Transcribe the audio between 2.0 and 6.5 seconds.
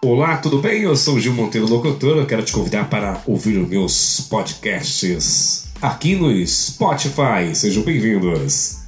Eu quero te convidar para ouvir os meus podcasts aqui no